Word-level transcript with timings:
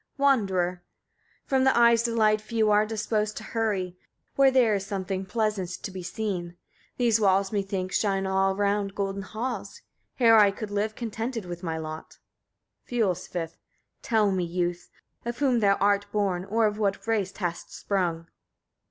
Wanderer. 0.17 0.81
5. 1.43 1.43
From 1.47 1.63
the 1.63 1.77
eye's 1.77 2.01
delight 2.01 2.41
few 2.41 2.71
are 2.71 2.87
disposed 2.87 3.37
to 3.37 3.43
hurry, 3.43 3.95
where 4.35 4.49
there 4.49 4.73
is 4.73 4.83
something 4.83 5.27
pleasant 5.27 5.69
to 5.83 5.91
be 5.91 6.01
seen. 6.01 6.57
These 6.97 7.19
walls, 7.21 7.51
methinks, 7.51 7.99
shine 7.99 8.25
around 8.25 8.95
golden 8.95 9.21
halls. 9.21 9.83
Here 10.15 10.35
I 10.37 10.49
could 10.49 10.71
live 10.71 10.95
contented 10.95 11.45
with 11.45 11.61
my 11.61 11.77
lot. 11.77 12.17
Fiolsvith. 12.83 13.49
6. 13.51 13.57
Tell 14.01 14.31
me, 14.31 14.43
youth; 14.43 14.89
of 15.23 15.37
whom 15.37 15.59
thou 15.59 15.75
art 15.75 16.11
born, 16.11 16.45
or 16.45 16.65
of 16.65 16.79
what 16.79 17.05
race 17.05 17.37
hast 17.37 17.71
sprung. 17.71 18.27